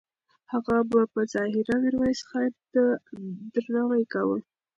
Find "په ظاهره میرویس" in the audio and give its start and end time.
1.13-2.19